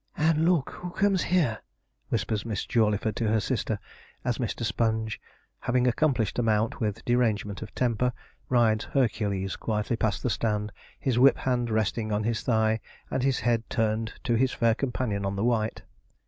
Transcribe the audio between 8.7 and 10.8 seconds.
Hercules quietly past the stand,